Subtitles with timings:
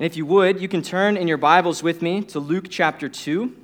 [0.00, 3.06] And if you would, you can turn in your Bibles with me to Luke chapter
[3.06, 3.54] 2.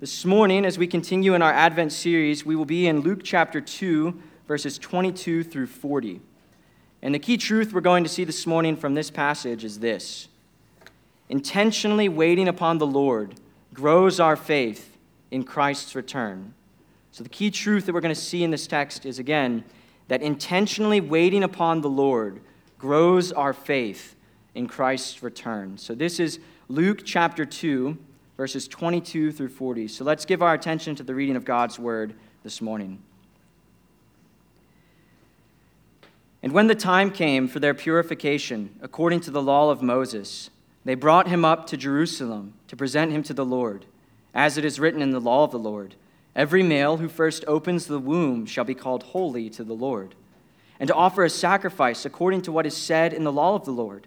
[0.00, 3.60] This morning, as we continue in our Advent series, we will be in Luke chapter
[3.60, 4.18] 2,
[4.48, 6.22] verses 22 through 40.
[7.02, 10.28] And the key truth we're going to see this morning from this passage is this
[11.28, 13.34] Intentionally waiting upon the Lord
[13.74, 14.96] grows our faith
[15.30, 16.54] in Christ's return.
[17.12, 19.62] So, the key truth that we're going to see in this text is again
[20.08, 22.40] that intentionally waiting upon the Lord
[22.78, 24.15] grows our faith
[24.56, 25.76] in Christ's return.
[25.76, 27.96] So this is Luke chapter 2,
[28.36, 29.86] verses 22 through 40.
[29.88, 33.02] So let's give our attention to the reading of God's word this morning.
[36.42, 40.48] And when the time came for their purification, according to the law of Moses,
[40.84, 43.84] they brought him up to Jerusalem to present him to the Lord,
[44.34, 45.94] as it is written in the law of the Lord
[46.34, 50.14] Every male who first opens the womb shall be called holy to the Lord,
[50.78, 53.72] and to offer a sacrifice according to what is said in the law of the
[53.72, 54.06] Lord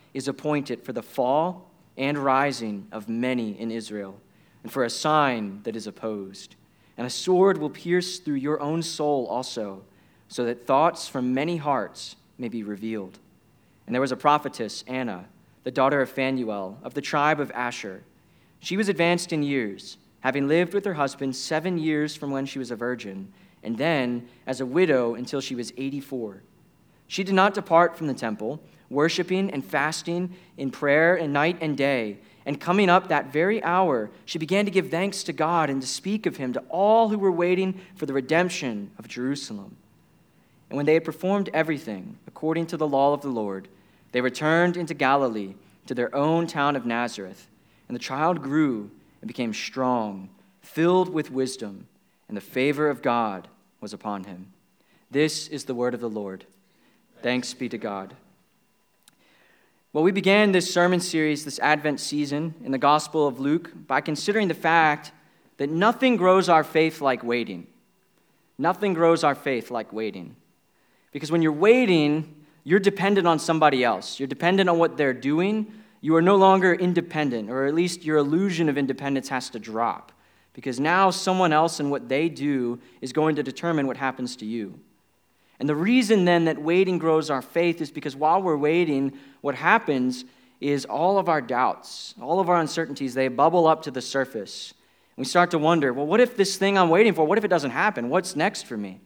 [0.13, 4.19] is appointed for the fall and rising of many in Israel,
[4.63, 6.55] and for a sign that is opposed.
[6.97, 9.83] And a sword will pierce through your own soul also,
[10.27, 13.19] so that thoughts from many hearts may be revealed.
[13.85, 15.25] And there was a prophetess, Anna,
[15.63, 18.03] the daughter of Phanuel, of the tribe of Asher.
[18.59, 22.59] She was advanced in years, having lived with her husband seven years from when she
[22.59, 23.31] was a virgin,
[23.63, 26.41] and then as a widow until she was 84.
[27.07, 31.77] She did not depart from the temple worshiping and fasting in prayer and night and
[31.77, 32.17] day.
[32.45, 35.87] And coming up that very hour, she began to give thanks to God and to
[35.87, 39.77] speak of him to all who were waiting for the redemption of Jerusalem.
[40.69, 43.67] And when they had performed everything according to the law of the Lord,
[44.11, 45.53] they returned into Galilee
[45.87, 47.47] to their own town of Nazareth.
[47.87, 48.89] And the child grew
[49.21, 50.29] and became strong,
[50.61, 51.87] filled with wisdom,
[52.27, 53.47] and the favor of God
[53.81, 54.47] was upon him.
[55.11, 56.45] This is the word of the Lord.
[57.21, 58.15] Thanks be to God.
[59.93, 63.99] Well, we began this sermon series, this Advent season, in the Gospel of Luke by
[63.99, 65.11] considering the fact
[65.57, 67.67] that nothing grows our faith like waiting.
[68.57, 70.37] Nothing grows our faith like waiting.
[71.11, 74.17] Because when you're waiting, you're dependent on somebody else.
[74.17, 75.73] You're dependent on what they're doing.
[75.99, 80.13] You are no longer independent, or at least your illusion of independence has to drop.
[80.53, 84.45] Because now someone else and what they do is going to determine what happens to
[84.45, 84.79] you.
[85.61, 89.53] And the reason then that waiting grows our faith is because while we're waiting, what
[89.53, 90.25] happens
[90.59, 94.73] is all of our doubts, all of our uncertainties, they bubble up to the surface.
[95.17, 97.49] We start to wonder, well, what if this thing I'm waiting for, what if it
[97.49, 98.09] doesn't happen?
[98.09, 99.01] What's next for me?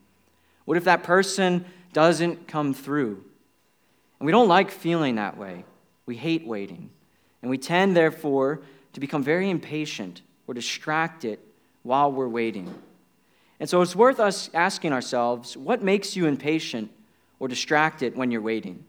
[0.64, 3.22] What if that person doesn't come through?
[4.22, 5.66] And we don't like feeling that way.
[6.06, 6.90] We hate waiting.
[7.42, 8.62] And we tend, therefore,
[8.94, 11.38] to become very impatient or distracted
[11.84, 12.74] while we're waiting.
[13.60, 16.92] And so it's worth us asking ourselves what makes you impatient
[17.40, 18.84] or distracted when you're waiting?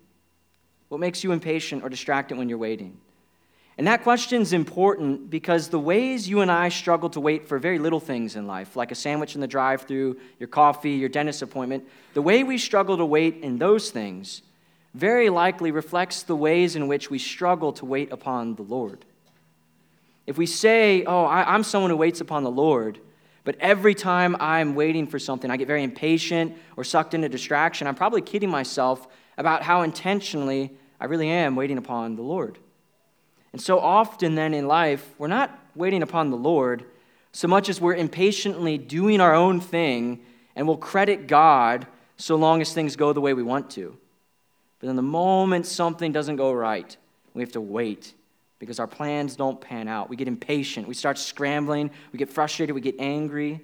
[0.88, 2.98] What makes you impatient or distracted when you're waiting?
[3.78, 7.58] And that question is important because the ways you and I struggle to wait for
[7.58, 11.10] very little things in life, like a sandwich in the drive through, your coffee, your
[11.10, 14.42] dentist appointment, the way we struggle to wait in those things
[14.94, 19.04] very likely reflects the ways in which we struggle to wait upon the Lord.
[20.26, 22.98] If we say, Oh, I'm someone who waits upon the Lord,
[23.46, 27.86] but every time I'm waiting for something, I get very impatient or sucked into distraction.
[27.86, 29.06] I'm probably kidding myself
[29.38, 32.58] about how intentionally I really am waiting upon the Lord.
[33.52, 36.86] And so often, then in life, we're not waiting upon the Lord
[37.30, 40.22] so much as we're impatiently doing our own thing
[40.56, 43.96] and we'll credit God so long as things go the way we want to.
[44.80, 46.96] But then the moment something doesn't go right,
[47.32, 48.12] we have to wait
[48.66, 50.10] because our plans don't pan out.
[50.10, 50.88] We get impatient.
[50.88, 51.90] We start scrambling.
[52.12, 52.74] We get frustrated.
[52.74, 53.60] We get angry.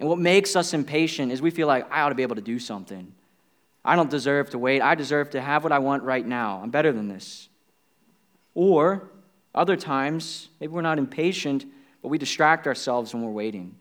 [0.00, 2.42] And what makes us impatient is we feel like I ought to be able to
[2.42, 3.14] do something.
[3.84, 4.82] I don't deserve to wait.
[4.82, 6.60] I deserve to have what I want right now.
[6.62, 7.48] I'm better than this.
[8.54, 9.10] Or
[9.54, 11.64] Other times, maybe we're not impatient,
[12.02, 13.76] but we distract ourselves when we're waiting.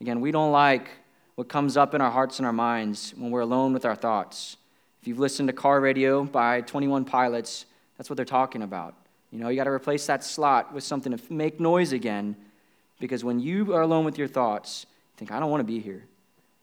[0.00, 0.90] Again, we don't like
[1.36, 4.58] what comes up in our hearts and our minds when we're alone with our thoughts.
[5.00, 7.64] If you've listened to Car Radio by 21 Pilots,
[7.96, 8.94] that's what they're talking about.
[9.36, 12.36] You know, you got to replace that slot with something to make noise again
[12.98, 15.78] because when you are alone with your thoughts, you think, I don't want to be
[15.78, 16.06] here.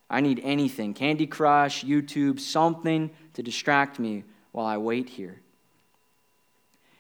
[0.10, 4.24] I need anything Candy Crush, YouTube, something to distract me
[4.54, 5.40] while I wait here.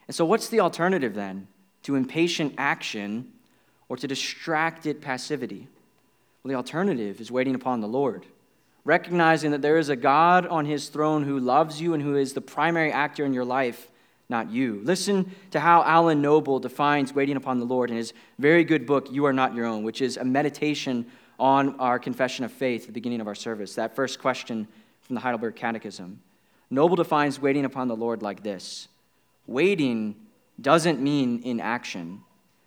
[0.08, 1.48] And so, what's the alternative then
[1.81, 3.31] to impatient action
[3.90, 5.68] or to distracted passivity?
[6.44, 8.28] Well, the alternative is waiting upon the Lord,
[8.86, 12.34] recognizing that there is a God on his throne who loves you and who is
[12.34, 13.90] the primary actor in your life,
[14.30, 14.81] not you.
[14.84, 19.12] Listen to how Alan Noble defines waiting upon the Lord in his very good book,
[19.12, 21.06] You Are Not Your Own, which is a meditation
[21.40, 24.68] on our confession of faith at the beginning of our service, that first question
[25.02, 26.22] from the Heidelberg Catechism.
[26.70, 28.88] Noble defines waiting upon the Lord like this
[29.46, 30.16] Waiting
[30.60, 32.22] doesn't mean inaction,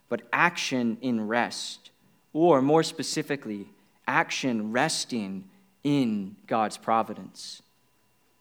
[0.08, 1.90] but action in rest,
[2.32, 3.66] or more specifically,
[4.06, 5.44] action resting
[5.82, 7.62] in God's providence.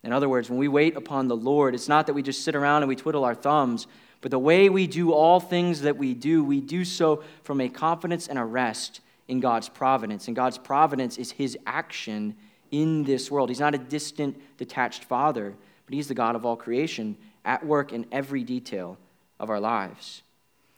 [0.05, 2.55] In other words, when we wait upon the Lord, it's not that we just sit
[2.55, 3.87] around and we twiddle our thumbs,
[4.21, 7.67] but the way we do all things that we do, we do so from a
[7.67, 10.27] confidence and a rest in God's providence.
[10.27, 12.35] And God's providence is his action
[12.69, 13.49] in this world.
[13.49, 15.55] He's not a distant, detached father,
[15.87, 18.99] but he's the God of all creation at work in every detail
[19.39, 20.21] of our lives.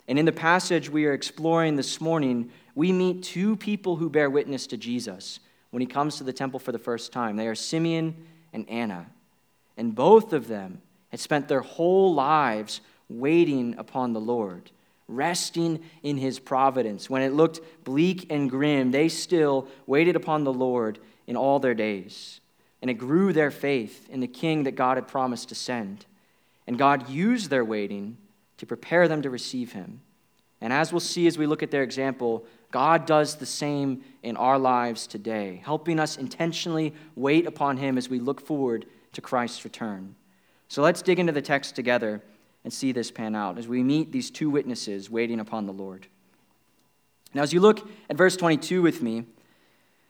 [0.08, 4.30] And in the passage we are exploring this morning, we meet two people who bear
[4.30, 5.42] witness to Jesus
[5.72, 7.36] when he comes to the temple for the first time.
[7.36, 8.16] They are Simeon
[8.54, 9.08] and Anna.
[9.78, 14.72] And both of them had spent their whole lives waiting upon the Lord
[15.08, 17.10] resting in his providence.
[17.10, 21.74] When it looked bleak and grim, they still waited upon the Lord in all their
[21.74, 22.42] days.
[22.82, 26.06] And it grew their faith in the king that God had promised to send.
[26.68, 28.18] And God used their waiting
[28.58, 30.02] to prepare them to receive him.
[30.60, 34.36] And as we'll see as we look at their example, God does the same in
[34.36, 38.86] our lives today, helping us intentionally wait upon him as we look forward
[39.18, 40.14] to Christ's return.
[40.68, 42.22] So let's dig into the text together
[42.64, 46.06] and see this pan out as we meet these two witnesses waiting upon the Lord.
[47.34, 49.24] Now, as you look at verse 22 with me,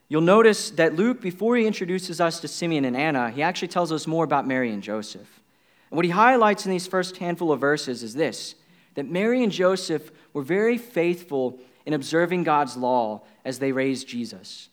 [0.09, 3.93] you'll notice that Luke, before he introduces us to Simeon and Anna, he actually tells
[3.93, 5.41] us more about Mary and Joseph.
[5.89, 8.55] And what he highlights in these first handful of verses is this
[8.95, 14.67] that Mary and Joseph were very faithful in observing God's law as they raised Jesus.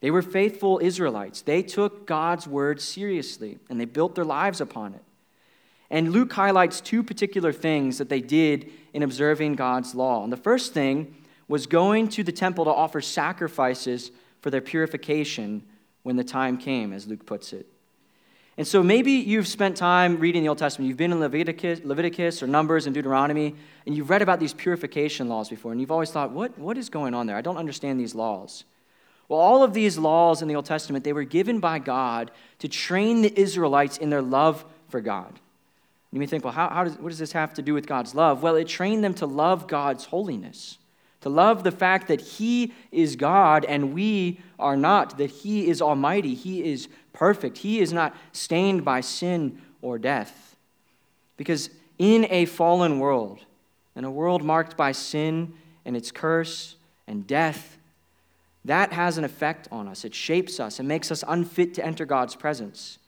[0.00, 1.42] They were faithful Israelites.
[1.42, 5.02] They took God's word seriously and they built their lives upon it.
[5.90, 10.24] And Luke highlights two particular things that they did in observing God's law.
[10.24, 11.14] And the first thing
[11.48, 14.10] was going to the temple to offer sacrifices
[14.40, 15.62] for their purification
[16.02, 17.66] when the time came, as Luke puts it.
[18.58, 20.88] And so maybe you've spent time reading the Old Testament.
[20.88, 23.54] You've been in Leviticus, Leviticus or Numbers and Deuteronomy,
[23.84, 26.88] and you've read about these purification laws before, and you've always thought, what, what is
[26.88, 27.36] going on there?
[27.36, 28.64] I don't understand these laws.
[29.28, 32.30] Well, all of these laws in the Old Testament, they were given by God
[32.60, 35.40] to train the Israelites in their love for God.
[36.12, 38.14] You may think, well, how, how does, what does this have to do with God's
[38.14, 38.42] love?
[38.42, 40.78] Well, it trained them to love God's holiness,
[41.22, 45.82] to love the fact that He is God and we are not, that He is
[45.82, 50.56] almighty, He is perfect, He is not stained by sin or death.
[51.36, 53.40] Because in a fallen world,
[53.96, 56.76] in a world marked by sin and its curse
[57.06, 57.75] and death,
[58.66, 60.04] that has an effect on us.
[60.04, 62.98] It shapes us and makes us unfit to enter God's presence.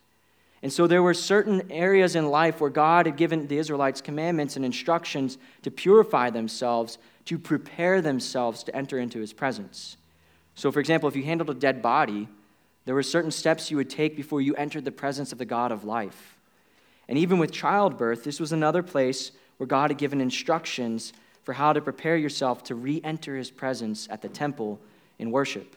[0.62, 4.56] And so there were certain areas in life where God had given the Israelites commandments
[4.56, 9.96] and instructions to purify themselves, to prepare themselves to enter into his presence.
[10.54, 12.28] So, for example, if you handled a dead body,
[12.84, 15.70] there were certain steps you would take before you entered the presence of the God
[15.70, 16.36] of life.
[17.08, 21.12] And even with childbirth, this was another place where God had given instructions
[21.42, 24.80] for how to prepare yourself to re enter his presence at the temple
[25.18, 25.76] in worship.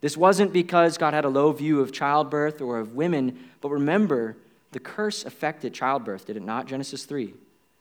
[0.00, 4.36] This wasn't because God had a low view of childbirth or of women, but remember,
[4.72, 6.66] the curse affected childbirth, did it not?
[6.66, 7.34] Genesis 3.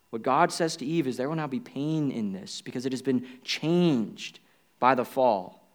[0.09, 2.93] What God says to Eve is there will now be pain in this because it
[2.93, 4.39] has been changed
[4.79, 5.67] by the fall.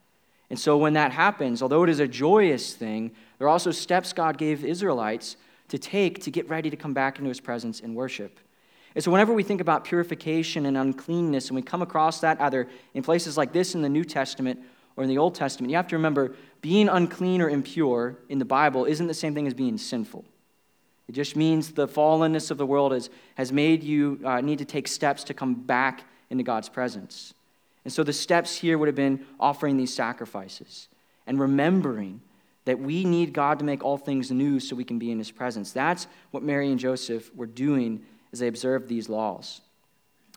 [0.49, 4.11] And so when that happens, although it is a joyous thing, there are also steps
[4.11, 5.37] God gave Israelites
[5.69, 8.39] to take to get ready to come back into his presence and worship.
[8.95, 12.67] And so whenever we think about purification and uncleanness, and we come across that either
[12.93, 14.59] in places like this in the New Testament
[14.95, 18.45] or in the Old Testament, you have to remember being unclean or impure in the
[18.45, 20.23] Bible isn't the same thing as being sinful.
[21.07, 24.65] It just means the fallenness of the world has, has made you uh, need to
[24.65, 27.33] take steps to come back into God's presence.
[27.83, 30.87] And so the steps here would have been offering these sacrifices
[31.27, 32.21] and remembering
[32.65, 35.31] that we need God to make all things new so we can be in his
[35.31, 35.71] presence.
[35.71, 39.61] That's what Mary and Joseph were doing as they observed these laws.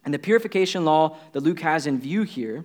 [0.04, 2.64] And the purification law that Luke has in view here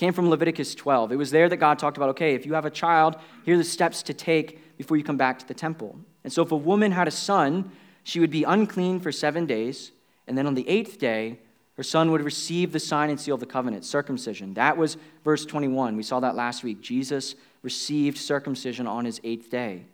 [0.00, 1.12] came from Leviticus 12.
[1.12, 3.58] It was there that God talked about okay, if you have a child, here are
[3.58, 5.94] the steps to take before you come back to the temple.
[6.24, 7.70] And so if a woman had a son,
[8.02, 9.92] she would be unclean for seven days,
[10.26, 11.38] and then on the eighth day,
[11.76, 14.54] her son would receive the sign and seal of the covenant, circumcision.
[14.54, 15.96] That was verse 21.
[15.96, 16.80] We saw that last week.
[16.80, 19.84] Jesus received circumcision on his eighth day.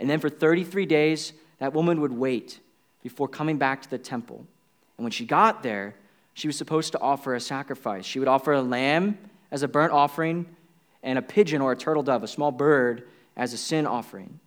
[0.00, 2.58] And then for 33 days, that woman would wait
[3.04, 4.44] before coming back to the temple.
[4.98, 5.94] And when she got there,
[6.34, 8.04] she was supposed to offer a sacrifice.
[8.04, 9.18] She would offer a lamb
[9.50, 10.46] as a burnt offering
[11.02, 14.40] and a pigeon or a turtle dove, a small bird, as a sin offering.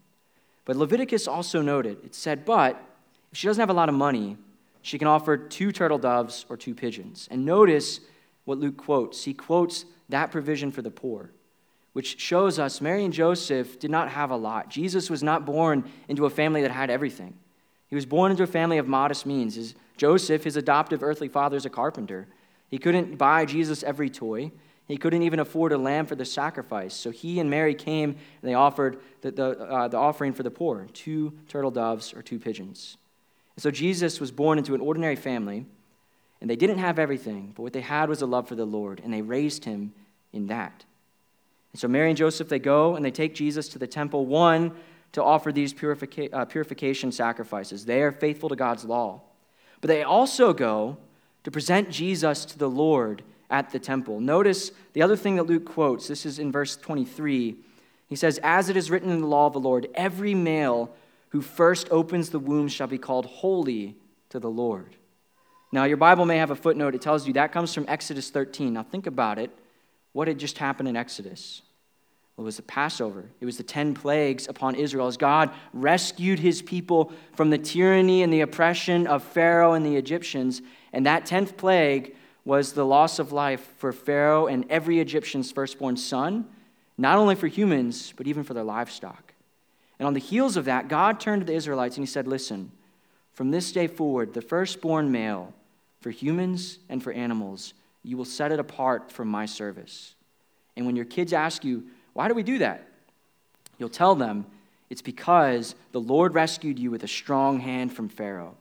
[0.66, 2.82] But Leviticus also noted, it said, but
[3.32, 4.38] if she doesn't have a lot of money,
[4.82, 7.28] she can offer two turtle doves or two pigeons.
[7.32, 8.02] And notice
[8.46, 9.24] what Luke quotes.
[9.24, 11.32] He quotes that provision for the poor,
[11.94, 14.70] which shows us Mary and Joseph did not have a lot.
[14.70, 17.36] Jesus was not born into a family that had everything.
[17.88, 19.56] He was born into a family of modest means.
[19.56, 22.28] His, Joseph, his adoptive earthly father, is a carpenter.
[22.70, 24.52] He couldn't buy Jesus every toy.
[24.90, 26.96] He couldn't even afford a lamb for the sacrifice.
[26.96, 30.50] So he and Mary came and they offered the, the, uh, the offering for the
[30.50, 32.98] poor two turtle doves or two pigeons.
[33.56, 35.68] And so Jesus was born into an ordinary family,
[36.42, 39.00] and they didn't have everything, but what they had was a love for the Lord,
[39.04, 39.94] and they raised him
[40.34, 40.86] in that.
[41.72, 44.72] And so Mary and Joseph, they go and they take Jesus to the temple, one,
[45.12, 47.86] to offer these purifica- uh, purification sacrifices.
[47.86, 49.22] They are faithful to God's law.
[49.82, 50.98] But they also go
[51.44, 54.20] to present Jesus to the Lord at the temple.
[54.20, 56.08] Notice the other thing that Luke quotes.
[56.08, 57.56] This is in verse 23.
[58.08, 60.94] He says, As it is written in the law of the Lord, every male
[61.30, 63.96] who first opens the womb shall be called holy
[64.30, 64.96] to the Lord.
[65.72, 66.96] Now, your Bible may have a footnote.
[66.96, 68.74] It tells you that comes from Exodus 13.
[68.74, 69.52] Now, think about it.
[70.14, 71.62] What had just happened in Exodus?
[72.36, 73.26] Well, it was the Passover.
[73.40, 78.24] It was the 10 plagues upon Israel as God rescued his people from the tyranny
[78.24, 80.62] and the oppression of Pharaoh and the Egyptians.
[80.92, 82.16] And that 10th plague
[82.50, 86.48] was the loss of life for Pharaoh and every Egyptian's firstborn son,
[86.98, 89.36] not only for humans, but even for their livestock.
[90.00, 92.72] And on the heels of that, God turned to the Israelites and he said, Listen,
[93.34, 95.54] from this day forward, the firstborn male,
[96.02, 100.16] for humans and for animals, you will set it apart from my service.
[100.76, 102.88] And when your kids ask you, Why do we do that?
[103.78, 104.48] You'll tell them,
[104.90, 108.58] It's because the Lord rescued you with a strong hand from Pharaoh.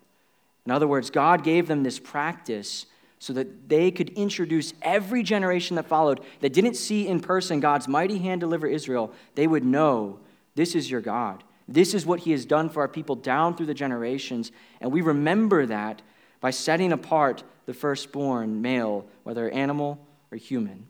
[0.66, 2.85] In other words, God gave them this practice
[3.18, 7.88] so that they could introduce every generation that followed that didn't see in person God's
[7.88, 10.20] mighty hand deliver Israel, they would know
[10.54, 11.42] this is your God.
[11.66, 14.50] This is what he has done for our people down through the generations.
[14.80, 16.00] And we remember that
[16.40, 19.98] by setting apart the firstborn male, whether animal
[20.32, 20.87] or human.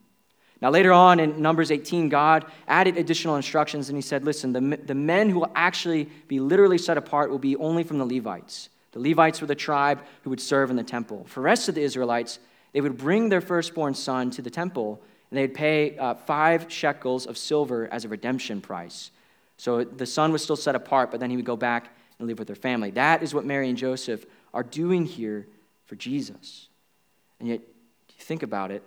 [0.61, 4.77] Now, later on in Numbers 18, God added additional instructions and he said, Listen, the,
[4.77, 8.69] the men who will actually be literally set apart will be only from the Levites.
[8.93, 11.25] The Levites were the tribe who would serve in the temple.
[11.29, 12.39] For the rest of the Israelites,
[12.73, 17.27] they would bring their firstborn son to the temple, and they'd pay uh, five shekels
[17.27, 19.11] of silver as a redemption price.
[19.57, 22.39] So the son was still set apart, but then he would go back and live
[22.39, 22.91] with their family.
[22.91, 25.47] That is what Mary and Joseph are doing here
[25.87, 26.69] for Jesus.
[27.41, 27.61] And yet,
[28.21, 28.83] think about it.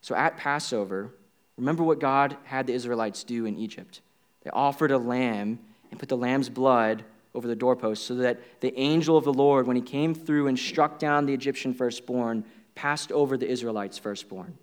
[0.00, 1.10] So at Passover,
[1.56, 4.00] remember what God had the Israelites do in Egypt.
[4.42, 5.58] They offered a lamb
[5.90, 7.04] and put the lamb's blood
[7.34, 10.58] over the doorpost, so that the angel of the Lord, when he came through and
[10.58, 12.44] struck down the Egyptian firstborn,
[12.74, 14.56] passed over the Israelites' firstborn.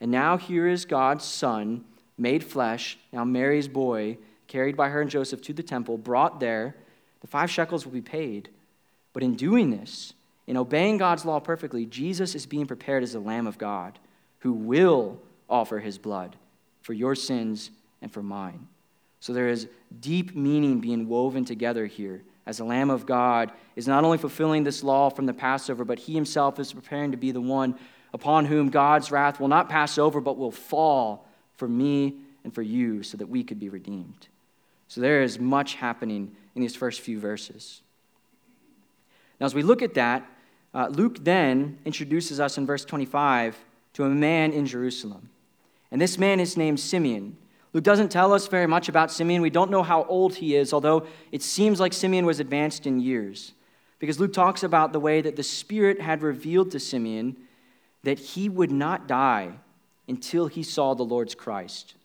[0.00, 1.84] And now here is God's son,
[2.18, 6.76] made flesh, now Mary's boy, carried by her and Joseph to the temple, brought there.
[7.20, 8.50] The five shekels will be paid.
[9.12, 10.12] But in doing this,
[10.46, 13.98] in obeying God's law perfectly, Jesus is being prepared as the Lamb of God
[14.40, 16.36] who will offer his blood
[16.82, 18.68] for your sins and for mine.
[19.26, 19.66] So there is
[19.98, 24.62] deep meaning being woven together here as the Lamb of God is not only fulfilling
[24.62, 27.74] this law from the Passover, but he himself is preparing to be the one
[28.14, 32.62] upon whom God's wrath will not pass over, but will fall for me and for
[32.62, 34.28] you so that we could be redeemed.
[34.86, 37.80] So there is much happening in these first few verses.
[39.40, 40.24] Now, as we look at that,
[40.72, 43.58] uh, Luke then introduces us in verse 25
[43.94, 45.30] to a man in Jerusalem.
[45.90, 47.36] And this man is named Simeon.
[47.76, 49.42] Luke doesn't tell us very much about Simeon.
[49.42, 53.00] We don't know how old he is, although it seems like Simeon was advanced in
[53.00, 53.52] years.
[53.98, 57.36] Because Luke talks about the way that the Spirit had revealed to Simeon
[58.02, 59.58] that he would not die
[60.08, 61.96] until he saw the Lord's Christ.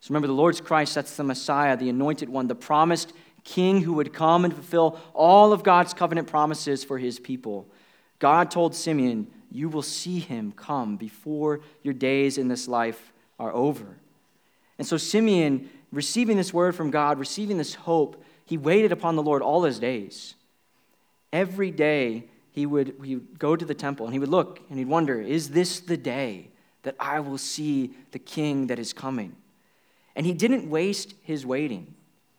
[0.00, 3.12] So remember, the Lord's Christ, that's the Messiah, the anointed one, the promised
[3.44, 7.68] king who would come and fulfill all of God's covenant promises for his people.
[8.18, 13.52] God told Simeon, You will see him come before your days in this life are
[13.52, 13.98] over.
[14.78, 19.22] And so Simeon, receiving this word from God, receiving this hope, he waited upon the
[19.22, 20.34] Lord all his days.
[21.32, 24.78] Every day, he would, he would go to the temple and he would look and
[24.78, 26.48] he'd wonder, is this the day
[26.82, 29.36] that I will see the king that is coming?
[30.16, 31.94] And he didn't waste his waiting.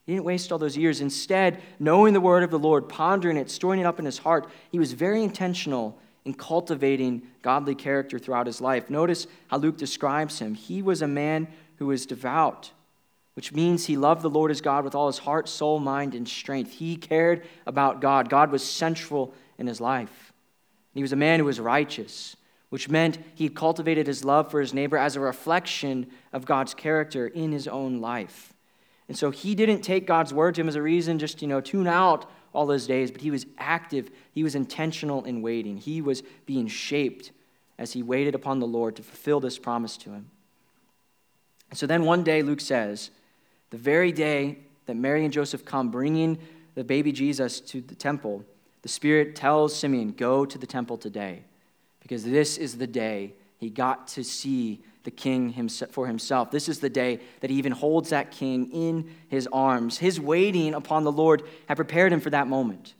[0.05, 1.01] He didn't waste all those years.
[1.01, 4.49] Instead, knowing the word of the Lord, pondering it, storing it up in his heart,
[4.71, 8.89] he was very intentional in cultivating godly character throughout his life.
[8.89, 10.55] Notice how Luke describes him.
[10.55, 11.47] He was a man
[11.79, 12.71] who was devout,
[13.33, 16.27] which means he loved the Lord his God with all his heart, soul, mind, and
[16.27, 16.73] strength.
[16.73, 18.29] He cared about God.
[18.29, 20.33] God was central in his life.
[20.93, 22.35] He was a man who was righteous,
[22.69, 27.27] which meant he cultivated his love for his neighbor as a reflection of God's character
[27.27, 28.53] in his own life.
[29.07, 31.61] And so he didn't take God's word to him as a reason just, you know,
[31.61, 34.11] tune out all those days, but he was active.
[34.31, 35.77] He was intentional in waiting.
[35.77, 37.31] He was being shaped
[37.77, 40.29] as he waited upon the Lord to fulfill this promise to him.
[41.69, 43.11] And so then one day, Luke says,
[43.69, 46.39] the very day that Mary and Joseph come bringing
[46.75, 48.43] the baby Jesus to the temple,
[48.81, 51.43] the Spirit tells Simeon, Go to the temple today,
[52.01, 56.51] because this is the day he got to see the king for himself.
[56.51, 59.97] This is the day that he even holds that king in his arms.
[59.97, 62.93] His waiting upon the Lord had prepared him for that moment.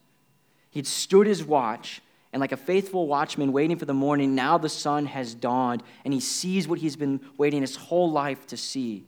[0.72, 4.70] He'd stood his watch, and like a faithful watchman waiting for the morning, now the
[4.70, 9.06] sun has dawned, and he sees what he's been waiting his whole life to see.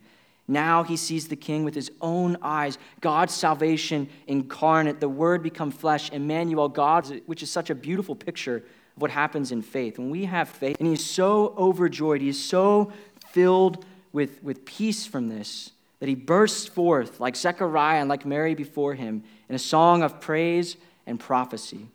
[0.48, 5.70] Now he sees the king with his own eyes, God's salvation incarnate, the word become
[5.70, 9.98] flesh, Emmanuel, God, which is such a beautiful picture of what happens in faith.
[9.98, 12.92] When we have faith, and he's so overjoyed, he's so
[13.30, 18.56] filled with, with peace from this, that he bursts forth like Zechariah and like Mary
[18.56, 20.76] before him in a song of praise
[21.06, 21.86] and prophecy.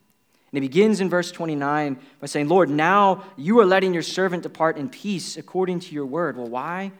[0.51, 4.43] And he begins in verse 29 by saying, Lord, now you are letting your servant
[4.43, 6.37] depart in peace according to your word.
[6.37, 6.91] Well, why?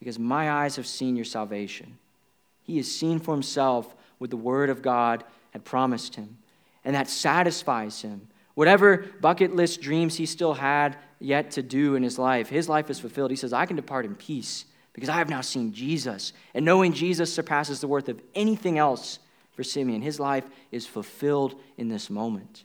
[0.00, 1.98] because my eyes have seen your salvation.
[2.64, 6.38] He has seen for himself what the Word of God had promised him,
[6.84, 8.28] and that satisfies him.
[8.54, 12.90] Whatever bucket list dreams he still had yet to do in his life, his life
[12.90, 13.30] is fulfilled.
[13.30, 16.32] He says, I can depart in peace because I have now seen Jesus.
[16.54, 19.18] And knowing Jesus surpasses the worth of anything else
[19.52, 20.02] for Simeon.
[20.02, 22.64] His life is fulfilled in this moment.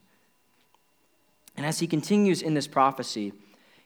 [1.65, 3.34] And as he continues in this prophecy,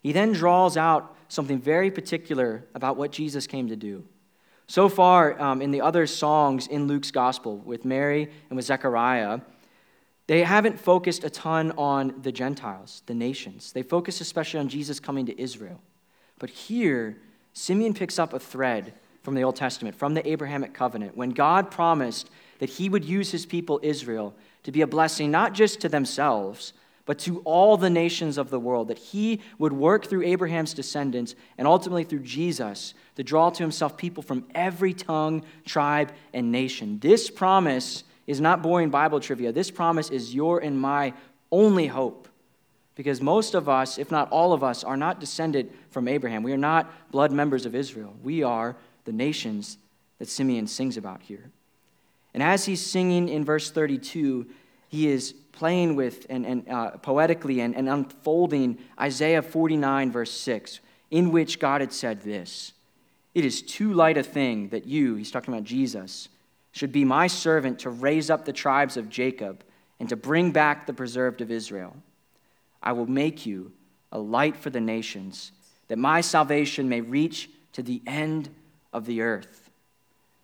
[0.04, 4.04] he then draws out something very particular about what Jesus came to do.
[4.68, 9.39] So far, um, in the other songs in Luke's gospel with Mary and with Zechariah,
[10.28, 13.72] they haven't focused a ton on the Gentiles, the nations.
[13.72, 15.80] They focus especially on Jesus coming to Israel.
[16.38, 17.15] But here,
[17.54, 18.92] Simeon picks up a thread
[19.24, 23.32] from the Old Testament, from the Abrahamic covenant, when God promised that he would use
[23.32, 26.74] his people, Israel, to be a blessing not just to themselves,
[27.10, 31.34] but to all the nations of the world, that he would work through Abraham's descendants
[31.58, 37.00] and ultimately through Jesus to draw to himself people from every tongue, tribe, and nation.
[37.00, 39.52] This promise is not boring Bible trivia.
[39.52, 41.13] This promise is your and my
[41.52, 42.28] only hope.
[42.93, 46.43] Because most of us, if not all of us, are not descended from Abraham.
[46.43, 48.13] We are not blood members of Israel.
[48.22, 49.80] We are the nations
[50.19, 51.50] that Simeon sings about here.
[52.36, 54.45] And as he's singing in verse 32,
[54.89, 60.80] he is playing with and, and uh, poetically and, and unfolding Isaiah 49, verse 6,
[61.12, 62.72] in which God had said this
[63.36, 66.30] It is too light a thing that you, he's talking about Jesus,
[66.72, 69.65] should be my servant to raise up the tribes of Jacob
[70.00, 71.93] and to bring back the preserved of Israel.
[72.82, 73.74] I will make you
[74.13, 75.52] a light for the nations,
[75.89, 78.50] that my salvation may reach to the end
[78.93, 79.69] of the earth.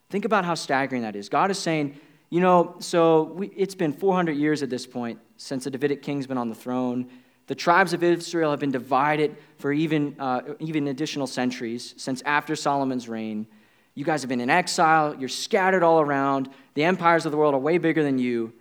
[0.09, 1.29] Think about how staggering that is.
[1.29, 1.97] God is saying,
[2.35, 6.27] you know, so we, it's been 400 years at this point since the Davidic king's
[6.27, 7.09] been on the throne.
[7.47, 12.57] The tribes of Israel have been divided for even, uh, even additional centuries since after
[12.57, 13.47] Solomon's reign.
[13.93, 15.15] You guys have been in exile.
[15.17, 16.49] You're scattered all around.
[16.73, 18.51] The empires of the world are way bigger than you.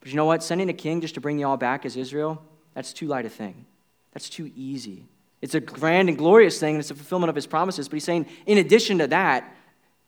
[0.00, 0.42] But you know what?
[0.42, 3.28] Sending a king just to bring you all back as Israel, that's too light a
[3.28, 3.66] thing.
[4.14, 5.04] That's too easy.
[5.42, 7.90] It's a grand and glorious thing, and it's a fulfillment of his promises.
[7.90, 9.54] But he's saying, in addition to that,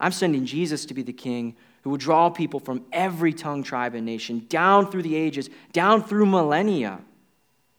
[0.00, 3.94] I'm sending Jesus to be the king who will draw people from every tongue, tribe,
[3.94, 7.00] and nation down through the ages, down through millennia,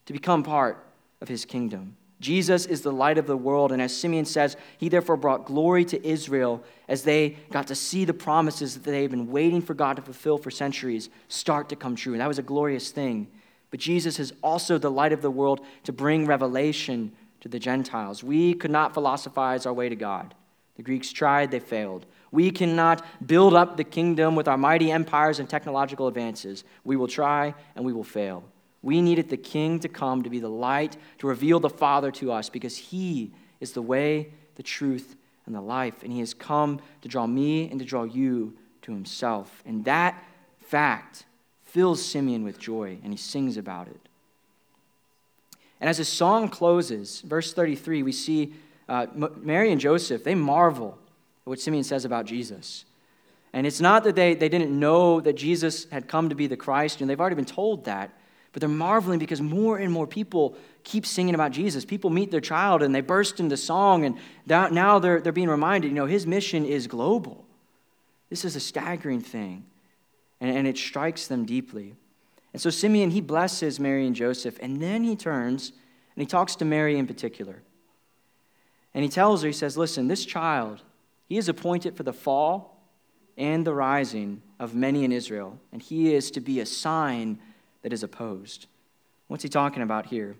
[0.06, 0.84] to become part
[1.20, 1.96] of his kingdom.
[2.22, 5.84] Jesus is the light of the world, and as Simeon says, he therefore brought glory
[5.86, 9.74] to Israel as they got to see the promises that they had been waiting for
[9.74, 12.12] God to fulfill for centuries start to come true.
[12.12, 13.26] And that was a glorious thing.
[13.72, 17.10] But Jesus is also the light of the world to bring revelation
[17.40, 18.22] to the Gentiles.
[18.22, 20.34] We could not philosophize our way to God.
[20.76, 22.06] The Greeks tried, they failed.
[22.32, 26.64] We cannot build up the kingdom with our mighty empires and technological advances.
[26.82, 28.42] We will try and we will fail.
[28.80, 32.32] We needed the king to come to be the light, to reveal the Father to
[32.32, 35.14] us, because he is the way, the truth,
[35.46, 36.02] and the life.
[36.02, 39.62] And he has come to draw me and to draw you to himself.
[39.64, 40.20] And that
[40.58, 41.26] fact
[41.64, 44.00] fills Simeon with joy, and he sings about it.
[45.80, 48.54] And as his song closes, verse 33, we see
[48.88, 50.98] uh, Mary and Joseph, they marvel
[51.44, 52.84] what Simeon says about Jesus.
[53.52, 56.56] And it's not that they, they didn't know that Jesus had come to be the
[56.56, 58.10] Christ, and they've already been told that,
[58.52, 61.84] but they're marveling because more and more people keep singing about Jesus.
[61.84, 65.88] People meet their child and they burst into song, and now they're, they're being reminded,
[65.88, 67.44] you know, his mission is global.
[68.30, 69.64] This is a staggering thing,
[70.40, 71.94] and, and it strikes them deeply.
[72.52, 75.72] And so Simeon, he blesses Mary and Joseph, and then he turns
[76.14, 77.62] and he talks to Mary in particular.
[78.94, 80.82] And he tells her, he says, Listen, this child,
[81.32, 82.76] he is appointed for the fall
[83.38, 87.38] and the rising of many in Israel, and he is to be a sign
[87.80, 88.66] that is opposed.
[89.28, 90.36] What's he talking about here?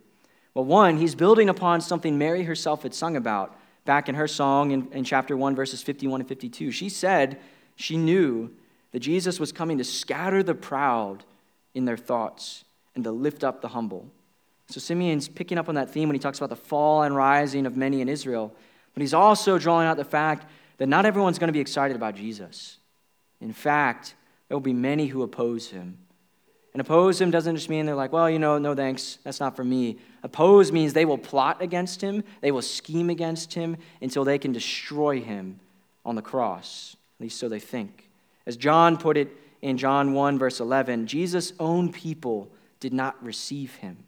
[0.53, 4.71] Well, one, he's building upon something Mary herself had sung about back in her song
[4.71, 6.71] in, in chapter 1, verses 51 and 52.
[6.71, 7.41] She said
[7.75, 8.51] she knew
[8.91, 11.25] that Jesus was coming to scatter the proud
[11.73, 14.11] in their thoughts and to lift up the humble.
[14.67, 17.65] So Simeon's picking up on that theme when he talks about the fall and rising
[17.65, 18.55] of many in Israel,
[18.93, 20.45] but he's also drawing out the fact
[20.83, 22.79] that not everyone's going to be excited about Jesus.
[23.41, 24.17] In fact,
[24.49, 25.97] there will be many who oppose him.
[26.73, 29.55] And oppose him doesn't just mean they're like, well, you know, no thanks, that's not
[29.55, 29.99] for me.
[30.25, 34.51] Oppose means they will plot against him, they will scheme against him until they can
[34.51, 35.61] destroy him
[36.05, 36.97] on the cross.
[37.21, 38.09] At least so they think.
[38.45, 43.77] As John put it in John 1, verse 11, Jesus' own people did not receive
[43.77, 43.99] him.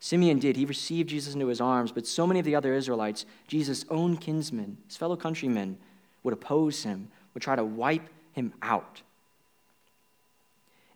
[0.00, 0.56] Simeon did.
[0.56, 4.16] He received Jesus into his arms, but so many of the other Israelites, Jesus' own
[4.16, 5.76] kinsmen, his fellow countrymen,
[6.22, 9.02] would oppose him, would try to wipe him out.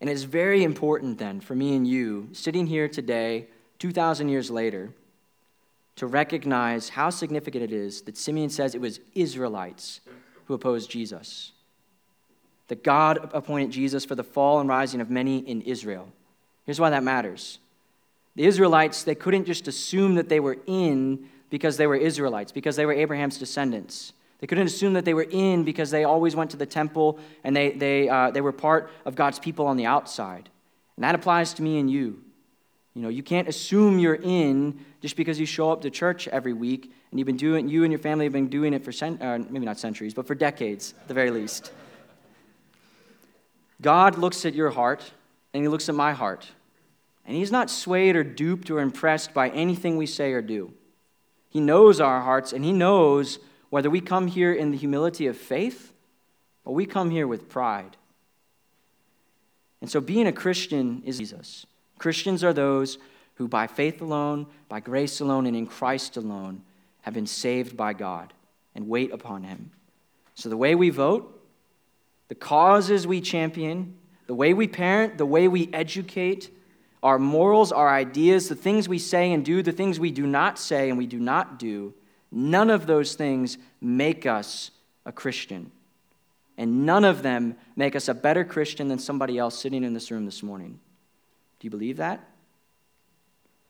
[0.01, 3.47] And it's very important then for me and you, sitting here today,
[3.79, 4.91] 2,000 years later,
[5.95, 10.01] to recognize how significant it is that Simeon says it was Israelites
[10.45, 11.53] who opposed Jesus.
[12.67, 16.11] That God appointed Jesus for the fall and rising of many in Israel.
[16.65, 17.59] Here's why that matters.
[18.35, 22.75] The Israelites, they couldn't just assume that they were in because they were Israelites, because
[22.75, 24.13] they were Abraham's descendants.
[24.39, 27.55] They couldn't assume that they were in because they always went to the temple and
[27.55, 30.49] they, they, uh, they were part of God's people on the outside.
[30.97, 32.21] And that applies to me and you.
[32.93, 36.53] You know, you can't assume you're in just because you show up to church every
[36.53, 39.21] week and you've been doing, you and your family have been doing it for, cent-
[39.21, 41.71] uh, maybe not centuries, but for decades at the very least.
[43.81, 45.03] God looks at your heart
[45.53, 46.47] and he looks at my heart.
[47.25, 50.73] And he's not swayed or duped or impressed by anything we say or do.
[51.49, 55.37] He knows our hearts and he knows whether we come here in the humility of
[55.37, 55.93] faith
[56.63, 57.97] or we come here with pride.
[59.81, 61.65] And so being a Christian is Jesus.
[61.97, 62.97] Christians are those
[63.35, 66.63] who, by faith alone, by grace alone, and in Christ alone,
[67.01, 68.33] have been saved by God
[68.73, 69.71] and wait upon Him.
[70.33, 71.31] So the way we vote,
[72.27, 73.95] the causes we champion,
[74.27, 76.49] the way we parent, the way we educate,
[77.03, 80.57] our morals, our ideas, the things we say and do, the things we do not
[80.57, 81.93] say and we do not do,
[82.31, 84.71] None of those things make us
[85.05, 85.71] a Christian.
[86.57, 90.11] And none of them make us a better Christian than somebody else sitting in this
[90.11, 90.79] room this morning.
[91.59, 92.27] Do you believe that?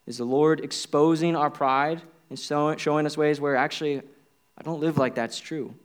[0.08, 4.02] Is the Lord exposing our pride and showing us ways where actually
[4.58, 5.76] I don't live like that's true?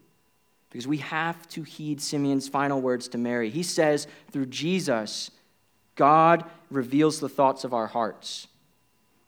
[0.70, 3.50] Because we have to heed Simeon's final words to Mary.
[3.50, 5.30] He says, through Jesus,
[5.96, 8.46] God reveals the thoughts of our hearts.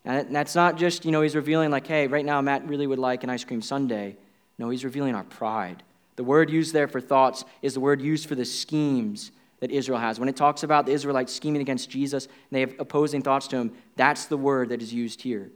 [0.05, 2.99] And that's not just, you know, he's revealing, like, hey, right now Matt really would
[2.99, 4.17] like an ice cream sundae.
[4.59, 5.83] No, he's revealing our pride.
[6.17, 9.99] The word used there for thoughts is the word used for the schemes that Israel
[9.99, 10.19] has.
[10.19, 13.57] When it talks about the Israelites scheming against Jesus and they have opposing thoughts to
[13.57, 15.51] him, that's the word that is used here.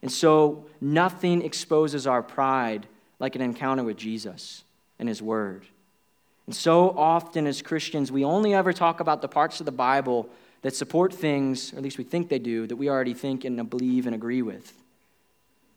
[0.00, 2.86] And so nothing exposes our pride
[3.18, 4.64] like an encounter with Jesus
[4.98, 5.66] and his word.
[6.46, 10.28] And so often as Christians, we only ever talk about the parts of the Bible
[10.62, 13.70] that support things, or at least we think they do, that we already think and
[13.70, 14.72] believe and agree with.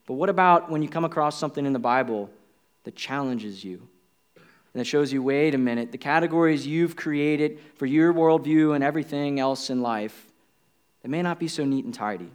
[0.08, 2.30] But what about when you come across something in the Bible
[2.84, 3.88] that challenges you?
[4.36, 8.84] And that shows you, wait a minute, the categories you've created for your worldview and
[8.84, 10.28] everything else in life,
[11.04, 12.32] they may not be so neat and tidy.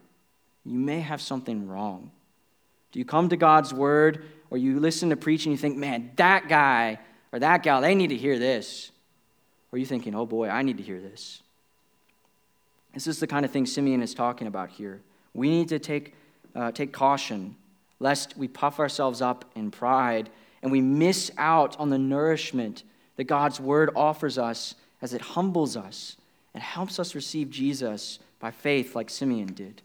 [0.64, 2.11] You may have something wrong.
[2.92, 6.11] Do you come to God's word or you listen to preaching and you think, man,
[6.16, 6.98] that guy
[7.32, 8.90] or that gal, they need to hear this?
[9.70, 11.42] Or are you thinking, oh boy, I need to hear this?
[12.96, 15.02] This is the kind of thing Simeon is talking about here.
[15.35, 16.14] We need to take,
[16.54, 17.54] uh, take caution
[18.00, 20.30] lest we puff ourselves up in pride
[20.62, 22.85] and we miss out on the nourishment
[23.16, 26.16] that God's word offers us as it humbles us
[26.54, 29.82] and helps us receive Jesus by faith, like Simeon did.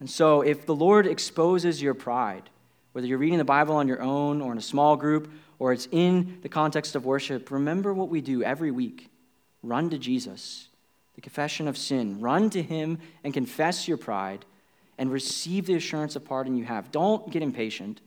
[0.00, 2.48] And so, if the Lord exposes your pride,
[2.92, 5.88] whether you're reading the Bible on your own or in a small group or it's
[5.92, 9.10] in the context of worship, remember what we do every week
[9.62, 10.68] run to Jesus
[11.14, 12.20] the confession of sin.
[12.20, 14.44] Run to him and confess your pride
[14.98, 16.90] and receive the assurance of pardon you have.
[16.90, 18.00] Don't get impatient.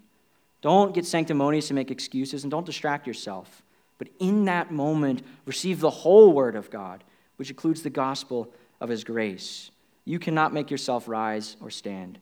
[0.61, 3.61] Don't get sanctimonious and make excuses, and don't distract yourself.
[3.97, 7.03] But in that moment, receive the whole word of God,
[7.37, 9.71] which includes the gospel of his grace.
[10.05, 12.19] You cannot make yourself rise or stand.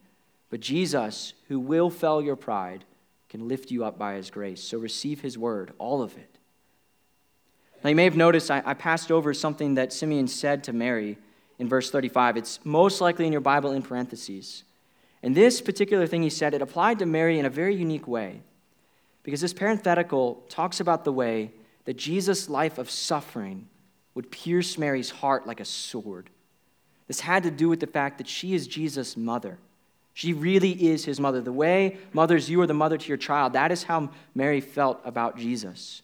[0.50, 2.86] But Jesus, who will fell your pride,
[3.30, 4.64] can lift you up by his grace.
[4.64, 6.35] So receive his word, all of it.
[7.86, 11.20] Now, you may have noticed I, I passed over something that Simeon said to Mary
[11.60, 12.36] in verse 35.
[12.36, 14.64] It's most likely in your Bible in parentheses.
[15.22, 18.42] And this particular thing he said, it applied to Mary in a very unique way.
[19.22, 21.52] Because this parenthetical talks about the way
[21.84, 23.68] that Jesus' life of suffering
[24.16, 26.32] would pierce Mary's heart like a sword.
[27.08, 29.60] This had to do with the fact that she is Jesus' mother.
[30.16, 31.40] She really is his mother.
[31.40, 35.02] The way mothers, you are the mother to your child, that is how Mary felt
[35.06, 36.02] about Jesus.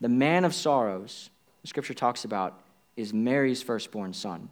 [0.00, 1.30] The man of sorrows,
[1.62, 2.60] the scripture talks about,
[2.96, 4.48] is Mary's firstborn son.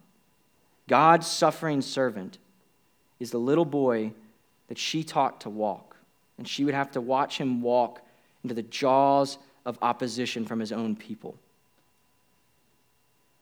[0.89, 2.39] God's suffering servant
[3.19, 4.13] is the little boy
[4.69, 5.97] that she taught to walk.
[6.39, 8.01] And she would have to watch him walk
[8.43, 11.37] into the jaws of opposition from his own people.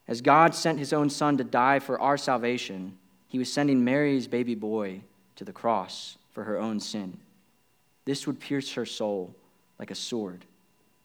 [0.06, 4.28] As God sent his own son to die for our salvation, he was sending Mary's
[4.28, 5.00] baby boy
[5.36, 7.18] to the cross for her own sin.
[8.04, 9.34] This would pierce her soul
[9.78, 10.44] like a sword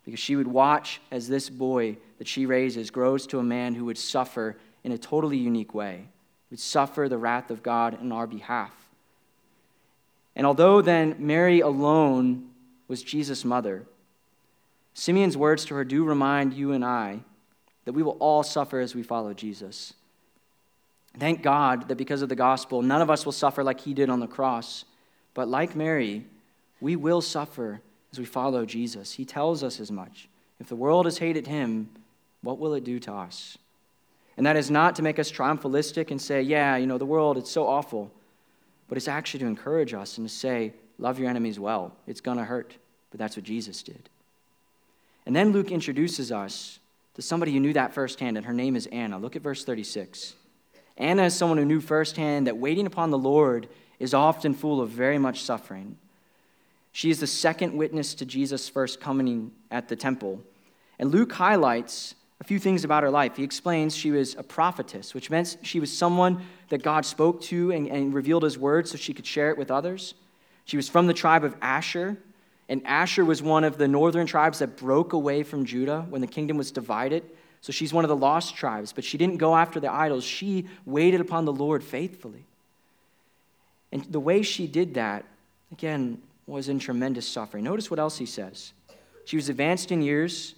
[0.09, 3.85] because she would watch as this boy that she raises grows to a man who
[3.85, 6.07] would suffer in a totally unique way,
[6.49, 8.73] would suffer the wrath of God in our behalf.
[10.35, 12.49] And although then Mary alone
[12.87, 13.85] was Jesus' mother,
[14.95, 17.19] Simeon's words to her do remind you and I
[17.85, 19.93] that we will all suffer as we follow Jesus.
[21.19, 24.09] Thank God that because of the gospel, none of us will suffer like he did
[24.09, 24.85] on the cross.
[25.35, 26.25] But like Mary,
[26.81, 29.13] we will suffer as we follow Jesus.
[29.13, 30.27] He tells us as much.
[30.59, 31.89] If the world has hated him,
[32.41, 33.57] what will it do to us?
[34.37, 37.37] And that is not to make us triumphalistic and say, yeah, you know, the world,
[37.37, 38.11] it's so awful.
[38.87, 41.93] But it's actually to encourage us and to say, love your enemies well.
[42.07, 42.75] It's going to hurt,
[43.11, 44.09] but that's what Jesus did.
[45.25, 46.79] And then Luke introduces us
[47.15, 49.19] to somebody who knew that firsthand, and her name is Anna.
[49.19, 50.35] Look at verse 36.
[50.97, 53.67] Anna is someone who knew firsthand that waiting upon the Lord
[53.99, 55.97] is often full of very much suffering.
[56.91, 60.41] She is the second witness to Jesus' first coming at the temple.
[60.97, 63.35] And Luke highlights a few things about her life.
[63.37, 67.71] He explains she was a prophetess, which meant she was someone that God spoke to
[67.71, 70.13] and, and revealed his word so she could share it with others.
[70.65, 72.17] She was from the tribe of Asher,
[72.69, 76.27] and Asher was one of the northern tribes that broke away from Judah when the
[76.27, 77.23] kingdom was divided.
[77.61, 80.23] So she's one of the lost tribes, but she didn't go after the idols.
[80.23, 82.45] She waited upon the Lord faithfully.
[83.91, 85.25] And the way she did that,
[85.71, 87.63] again, was in tremendous suffering.
[87.63, 88.73] Notice what else he says.
[89.25, 90.55] She was advanced in years,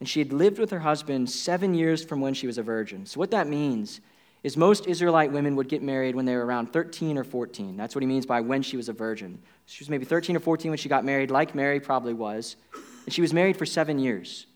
[0.00, 3.06] and she had lived with her husband seven years from when she was a virgin.
[3.06, 4.00] So, what that means
[4.42, 7.76] is most Israelite women would get married when they were around 13 or 14.
[7.76, 9.40] That's what he means by when she was a virgin.
[9.66, 12.56] She was maybe 13 or 14 when she got married, like Mary probably was.
[13.04, 14.46] And she was married for seven years.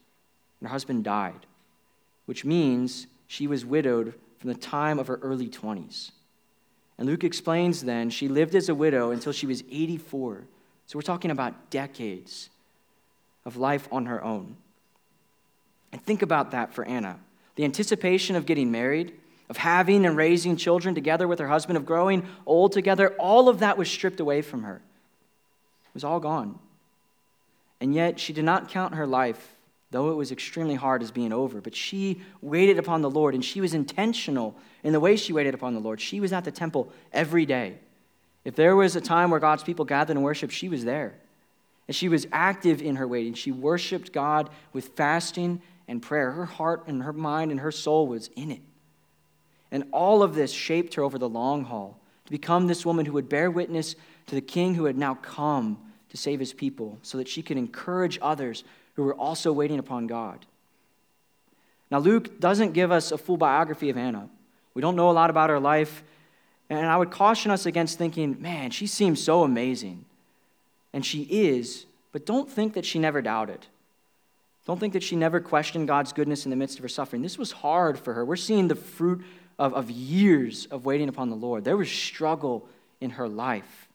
[0.60, 1.46] And her husband died,
[2.24, 6.10] which means she was widowed from the time of her early 20s.
[6.98, 10.44] And Luke explains then she lived as a widow until she was 84.
[10.86, 12.48] So we're talking about decades
[13.44, 14.56] of life on her own.
[15.92, 17.18] And think about that for Anna.
[17.56, 19.14] The anticipation of getting married,
[19.48, 23.60] of having and raising children together with her husband, of growing old together, all of
[23.60, 24.76] that was stripped away from her.
[24.76, 26.58] It was all gone.
[27.80, 29.54] And yet she did not count her life,
[29.90, 31.60] though it was extremely hard, as being over.
[31.60, 35.54] But she waited upon the Lord, and she was intentional in the way she waited
[35.54, 36.00] upon the Lord.
[36.00, 37.78] She was at the temple every day.
[38.46, 41.14] If there was a time where God's people gathered and worshiped, she was there.
[41.88, 43.34] And she was active in her waiting.
[43.34, 46.30] She worshiped God with fasting and prayer.
[46.30, 48.60] Her heart and her mind and her soul was in it.
[49.72, 53.14] And all of this shaped her over the long haul to become this woman who
[53.14, 55.78] would bear witness to the king who had now come
[56.10, 58.62] to save his people so that she could encourage others
[58.94, 60.46] who were also waiting upon God.
[61.90, 64.28] Now, Luke doesn't give us a full biography of Anna.
[64.72, 66.04] We don't know a lot about her life.
[66.68, 70.04] And I would caution us against thinking, man, she seems so amazing.
[70.92, 73.66] And she is, but don't think that she never doubted.
[74.66, 77.22] Don't think that she never questioned God's goodness in the midst of her suffering.
[77.22, 78.24] This was hard for her.
[78.24, 79.24] We're seeing the fruit
[79.58, 81.64] of, of years of waiting upon the Lord.
[81.64, 82.66] There was struggle
[83.00, 83.88] in her life.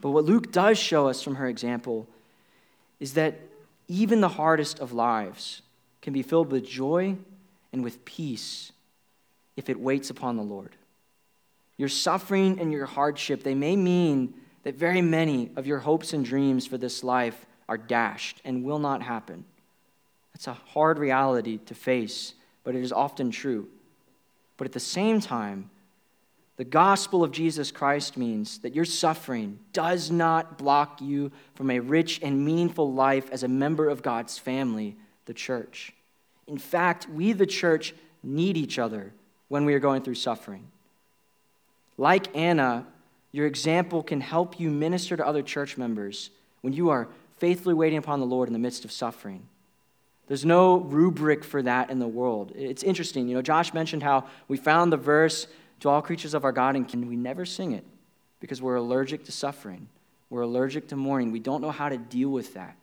[0.00, 2.08] But what Luke does show us from her example
[3.00, 3.38] is that
[3.86, 5.62] even the hardest of lives
[6.00, 7.16] can be filled with joy
[7.72, 8.72] and with peace
[9.56, 10.70] if it waits upon the Lord.
[11.78, 16.24] Your suffering and your hardship, they may mean that very many of your hopes and
[16.24, 19.44] dreams for this life are dashed and will not happen.
[20.34, 23.68] That's a hard reality to face, but it is often true.
[24.56, 25.70] But at the same time,
[26.58, 31.78] The gospel of Jesus Christ means that your suffering does not block you from a
[31.78, 35.92] rich and meaningful life as a member of God's family, the church.
[36.48, 39.12] In fact, we, the church, need each other
[39.46, 40.66] when we are going through suffering.
[41.98, 42.86] Like Anna,
[43.32, 46.30] your example can help you minister to other church members
[46.62, 49.46] when you are faithfully waiting upon the Lord in the midst of suffering.
[50.28, 52.52] There's no rubric for that in the world.
[52.54, 53.28] It's interesting.
[53.28, 55.46] You know, Josh mentioned how we found the verse,
[55.80, 57.84] to all creatures of our God, and can we never sing it
[58.40, 59.88] because we're allergic to suffering.
[60.30, 61.32] We're allergic to mourning.
[61.32, 62.76] We don't know how to deal with that,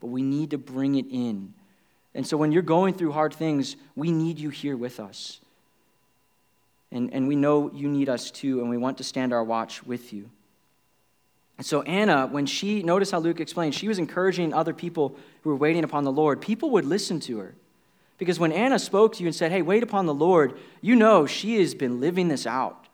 [0.00, 1.54] but we need to bring it in.
[2.14, 5.40] And so when you're going through hard things, we need you here with us.
[6.92, 9.84] And, and we know you need us too, and we want to stand our watch
[9.84, 10.28] with you.
[11.56, 15.50] And so, Anna, when she, notice how Luke explained, she was encouraging other people who
[15.50, 16.40] were waiting upon the Lord.
[16.40, 17.54] People would listen to her.
[18.16, 21.26] Because when Anna spoke to you and said, Hey, wait upon the Lord, you know
[21.26, 22.86] she has been living this out.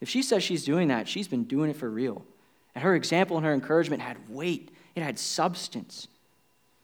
[0.00, 2.24] If she says she's doing that, she's been doing it for real.
[2.74, 6.08] And her example and her encouragement had weight, it had substance.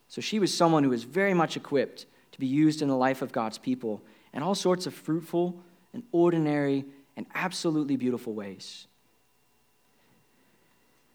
[0.09, 3.23] So she was someone who was very much equipped to be used in the life
[3.23, 4.03] of God's people
[4.33, 6.85] and all sorts of fruitful and ordinary
[7.17, 8.87] and absolutely beautiful ways.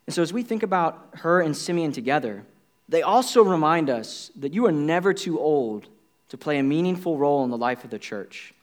[0.06, 2.44] And so, as we think about her and Simeon together,
[2.88, 5.88] they also remind us that you are never too old
[6.30, 8.54] to play a meaningful role in the life of the church.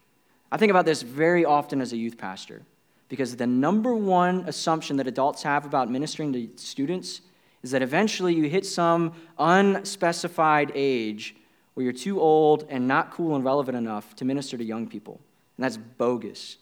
[0.51, 2.62] I think about this very often as a youth pastor
[3.09, 7.22] because the number one assumption that adults have about ministering to students
[7.62, 11.37] is that eventually you hit some unspecified age
[11.75, 15.20] where you're too old and not cool and relevant enough to minister to young people.
[15.62, 16.57] And that's bogus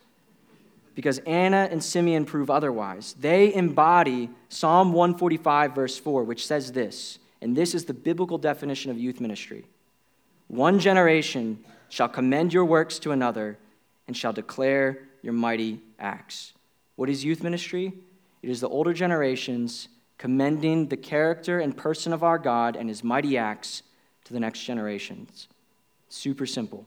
[0.95, 3.15] because Anna and Simeon prove otherwise.
[3.19, 8.91] They embody Psalm 145, verse 4, which says this, and this is the biblical definition
[8.91, 9.65] of youth ministry
[10.49, 13.57] One generation shall commend your works to another
[14.07, 16.53] and shall declare your mighty acts.
[16.97, 17.95] What is youth ministry?
[18.43, 23.03] It is the older generations commending the character and person of our God and his
[23.03, 23.83] mighty acts
[24.27, 25.49] to the next generations.
[26.11, 26.85] Super simple.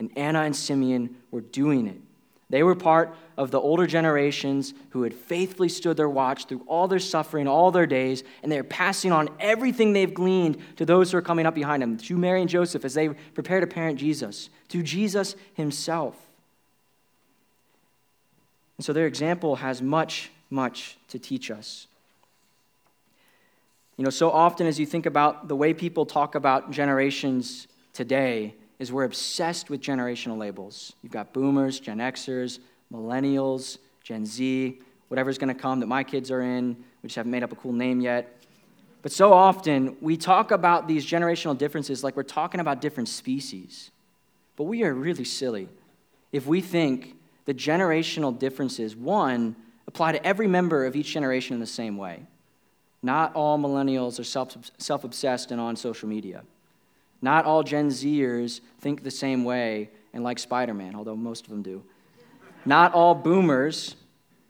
[0.00, 2.00] And Anna and Simeon were doing it.
[2.48, 6.88] They were part of the older generations who had faithfully stood their watch through all
[6.88, 11.18] their suffering, all their days, and they're passing on everything they've gleaned to those who
[11.18, 14.48] are coming up behind them, to Mary and Joseph as they prepare to parent Jesus,
[14.70, 16.16] to Jesus himself.
[18.78, 21.86] And so their example has much, much to teach us.
[23.96, 28.54] You know, so often as you think about the way people talk about generations today,
[28.80, 30.94] is we're obsessed with generational labels.
[31.02, 32.58] You've got boomers, Gen Xers,
[32.92, 36.74] millennials, Gen Z, whatever's going to come that my kids are in.
[37.02, 38.38] We just haven't made up a cool name yet.
[39.02, 43.90] But so often we talk about these generational differences like we're talking about different species.
[44.56, 45.68] But we are really silly
[46.32, 51.60] if we think the generational differences, one, apply to every member of each generation in
[51.60, 52.22] the same way.
[53.02, 54.24] Not all millennials are
[54.78, 56.44] self obsessed and on social media.
[57.22, 61.50] Not all Gen Zers think the same way and like Spider Man, although most of
[61.50, 61.82] them do.
[62.64, 63.96] Not all boomers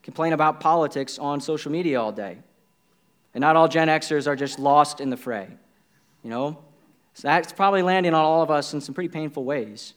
[0.03, 2.39] complain about politics on social media all day.
[3.35, 5.49] And not all Gen Xers are just lost in the fray.
[6.23, 6.59] You know?
[7.15, 9.95] So that's probably landing on all of us in some pretty painful ways.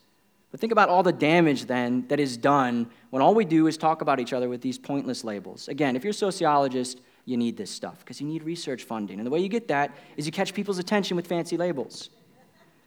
[0.52, 3.76] But think about all the damage then that is done when all we do is
[3.76, 5.68] talk about each other with these pointless labels.
[5.68, 9.20] Again, if you're a sociologist, you need this stuff because you need research funding.
[9.20, 12.10] And the way you get that is you catch people's attention with fancy labels.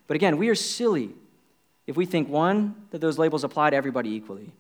[0.07, 1.11] But again, we are silly
[1.87, 4.51] if we think, one, that those labels apply to everybody equally.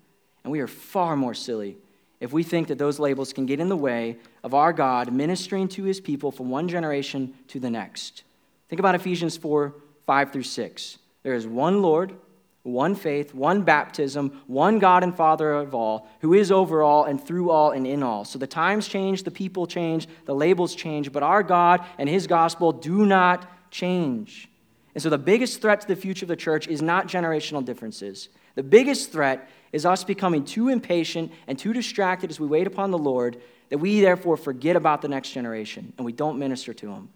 [0.44, 1.76] And we are far more silly
[2.20, 5.68] if we think that those labels can get in the way of our God ministering
[5.68, 8.22] to his people from one generation to the next.
[8.68, 9.74] Think about Ephesians 4
[10.06, 10.98] 5 through 6.
[11.24, 12.14] There is one Lord,
[12.62, 17.20] one faith, one baptism, one God and Father of all, who is over all and
[17.20, 18.24] through all and in all.
[18.24, 22.28] So the times change, the people change, the labels change, but our God and his
[22.28, 24.48] gospel do not change.
[24.96, 28.30] And so the biggest threat to the future of the church is not generational differences.
[28.54, 32.92] The biggest threat is us becoming too impatient and too distracted as we wait upon
[32.92, 33.36] the Lord
[33.68, 37.11] that we therefore forget about the next generation and we don't minister to them.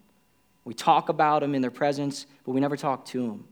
[0.66, 3.44] We talk about them in their presence, but we never talk to them.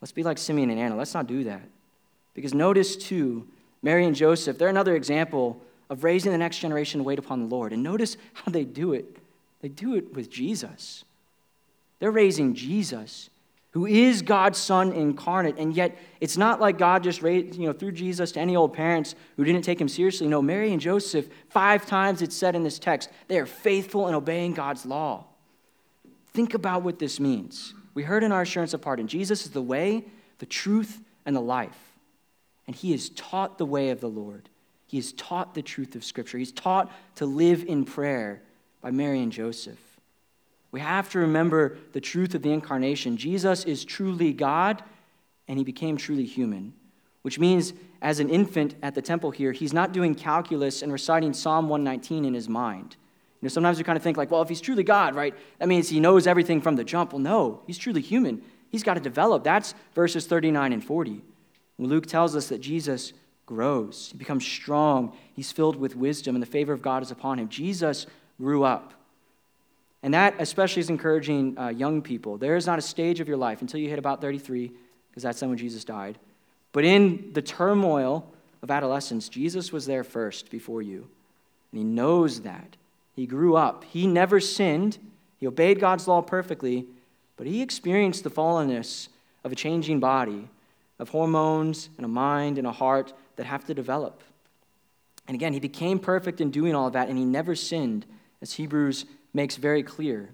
[0.00, 0.96] Let's be like Simeon and Anna.
[0.96, 1.62] Let's not do that.
[2.34, 3.46] Because notice, too,
[3.80, 7.54] Mary and Joseph, they're another example of raising the next generation to wait upon the
[7.54, 7.72] Lord.
[7.72, 9.18] And notice how they do it.
[9.60, 11.04] They do it with Jesus.
[11.98, 13.30] They're raising Jesus,
[13.70, 15.56] who is God's Son incarnate.
[15.58, 18.72] And yet, it's not like God just raised, you know, through Jesus to any old
[18.72, 20.28] parents who didn't take him seriously.
[20.28, 24.14] No, Mary and Joseph, five times it's said in this text, they are faithful in
[24.14, 25.24] obeying God's law.
[26.32, 27.74] Think about what this means.
[27.94, 30.04] We heard in our assurance of pardon Jesus is the way,
[30.38, 31.78] the truth, and the life.
[32.66, 34.48] And he has taught the way of the Lord.
[34.86, 36.38] He is taught the truth of Scripture.
[36.38, 38.42] He's taught to live in prayer
[38.80, 39.78] by Mary and Joseph.
[40.74, 43.16] We have to remember the truth of the incarnation.
[43.16, 44.82] Jesus is truly God,
[45.46, 46.74] and he became truly human,
[47.22, 51.32] which means as an infant at the temple here, he's not doing calculus and reciting
[51.32, 52.96] Psalm 119 in his mind.
[53.40, 55.68] You know, sometimes we kind of think like, well, if he's truly God, right, that
[55.68, 57.12] means he knows everything from the jump.
[57.12, 58.42] Well, no, he's truly human.
[58.68, 59.44] He's got to develop.
[59.44, 61.22] That's verses 39 and 40.
[61.78, 63.12] Luke tells us that Jesus
[63.46, 67.38] grows, he becomes strong, he's filled with wisdom, and the favor of God is upon
[67.38, 67.48] him.
[67.48, 68.08] Jesus
[68.38, 69.03] grew up.
[70.04, 72.36] And that especially is encouraging uh, young people.
[72.36, 74.70] There is not a stage of your life until you hit about 33,
[75.08, 76.18] because that's when Jesus died.
[76.72, 78.30] But in the turmoil
[78.62, 81.08] of adolescence, Jesus was there first before you.
[81.72, 82.76] And he knows that.
[83.16, 83.82] He grew up.
[83.84, 84.98] He never sinned.
[85.40, 86.84] He obeyed God's law perfectly,
[87.38, 89.08] but he experienced the fallenness
[89.42, 90.50] of a changing body,
[90.98, 94.22] of hormones and a mind and a heart that have to develop.
[95.26, 98.04] And again, he became perfect in doing all of that, and he never sinned,
[98.42, 100.30] as Hebrews makes very clear.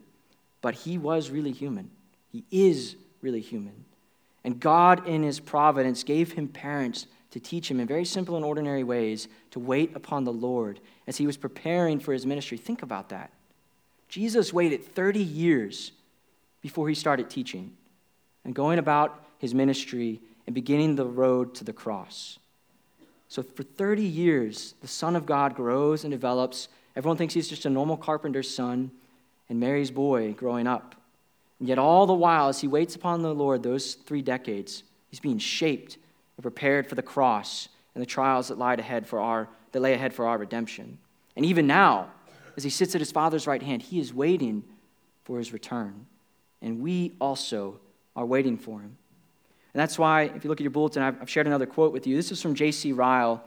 [0.60, 1.90] But he was really human.
[2.30, 3.84] He is really human.
[4.44, 8.44] And God, in his providence, gave him parents to teach him in very simple and
[8.44, 12.58] ordinary ways to wait upon the Lord as he was preparing for his ministry.
[12.58, 13.30] Think about that.
[14.08, 15.92] Jesus waited 30 years
[16.60, 17.76] before he started teaching
[18.44, 22.38] and going about his ministry and beginning the road to the cross.
[23.28, 26.68] So, for 30 years, the Son of God grows and develops.
[26.96, 28.90] Everyone thinks he's just a normal carpenter's son
[29.48, 30.94] and Mary's boy growing up.
[31.58, 35.20] And yet, all the while, as he waits upon the Lord those three decades, he's
[35.20, 35.98] being shaped
[36.36, 39.92] and prepared for the cross and the trials that lie ahead for our, that lay
[39.92, 40.98] ahead for our redemption.
[41.36, 42.10] And even now,
[42.56, 44.64] as he sits at his Father's right hand, he is waiting
[45.24, 46.06] for his return.
[46.62, 47.78] And we also
[48.16, 48.96] are waiting for him.
[49.72, 52.16] And that's why, if you look at your bulletin, I've shared another quote with you.
[52.16, 52.92] This is from J.C.
[52.92, 53.42] Ryle,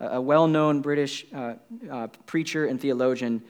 [0.00, 1.54] a well known British uh,
[1.90, 3.42] uh, preacher and theologian.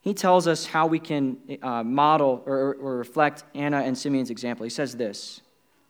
[0.00, 4.64] He tells us how we can uh, model or, or reflect Anna and Simeon's example.
[4.64, 5.40] He says this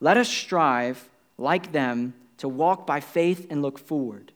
[0.00, 4.32] Let us strive, like them, to walk by faith and look forward.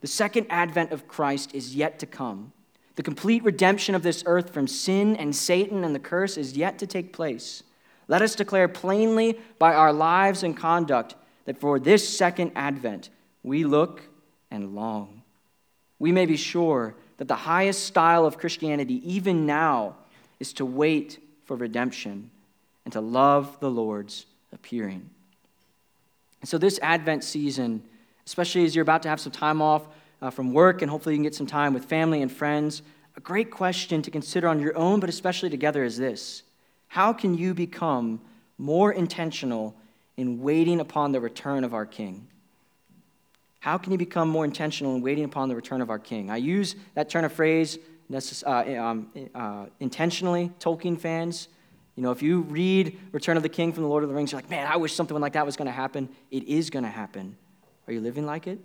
[0.00, 2.52] The second advent of Christ is yet to come.
[2.96, 6.78] The complete redemption of this earth from sin and Satan and the curse is yet
[6.80, 7.62] to take place.
[8.08, 11.14] Let us declare plainly by our lives and conduct
[11.46, 13.08] that for this second advent
[13.42, 14.02] we look
[14.52, 15.22] and long.
[15.98, 19.96] We may be sure that the highest style of Christianity, even now,
[20.38, 22.30] is to wait for redemption
[22.84, 25.08] and to love the Lord's appearing.
[26.40, 27.82] And so, this Advent season,
[28.26, 29.82] especially as you're about to have some time off
[30.20, 32.82] uh, from work and hopefully you can get some time with family and friends,
[33.16, 36.42] a great question to consider on your own, but especially together, is this
[36.88, 38.20] how can you become
[38.58, 39.74] more intentional
[40.16, 42.26] in waiting upon the return of our King?
[43.62, 46.32] How can you become more intentional in waiting upon the return of our King?
[46.32, 47.78] I use that turn of phrase
[48.12, 51.46] uh, um, uh, intentionally, Tolkien fans.
[51.94, 54.32] You know, if you read Return of the King from the Lord of the Rings,
[54.32, 56.08] you're like, man, I wish something like that was going to happen.
[56.32, 57.36] It is going to happen.
[57.86, 58.58] Are you living like it?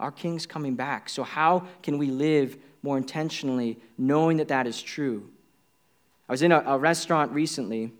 [0.00, 1.10] Our King's coming back.
[1.10, 5.28] So, how can we live more intentionally knowing that that is true?
[6.30, 7.92] I was in a, a restaurant recently,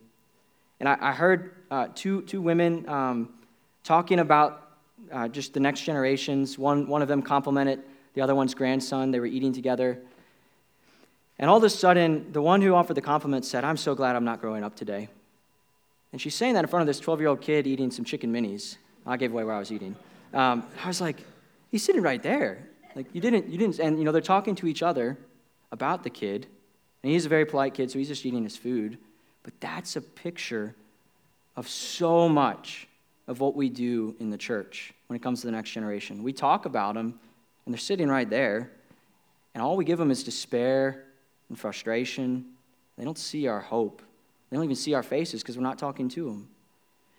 [0.81, 3.35] and I, I heard uh, two, two women um,
[3.83, 4.64] talking about
[5.13, 6.59] uh, just the next generations.
[6.59, 7.83] One, one of them complimented
[8.15, 9.11] the other one's grandson.
[9.11, 9.99] They were eating together.
[11.39, 14.17] And all of a sudden, the one who offered the compliment said, I'm so glad
[14.17, 15.09] I'm not growing up today.
[16.13, 18.33] And she's saying that in front of this 12 year old kid eating some chicken
[18.33, 18.77] minis.
[19.05, 19.97] I gave away where I was eating.
[20.33, 21.17] Um, I was like,
[21.71, 22.69] he's sitting right there.
[22.95, 25.19] Like, you didn't, you didn't, and you know, they're talking to each other
[25.73, 26.47] about the kid.
[27.03, 28.97] And he's a very polite kid, so he's just eating his food.
[29.43, 30.75] But that's a picture
[31.57, 32.89] of so much
[33.27, 36.23] of what we do in the church when it comes to the next generation.
[36.23, 37.19] We talk about them,
[37.65, 38.71] and they're sitting right there,
[39.55, 41.05] and all we give them is despair
[41.49, 42.45] and frustration.
[42.99, 44.03] They don't see our hope.
[44.51, 46.49] They don't even see our faces because we're not talking to them.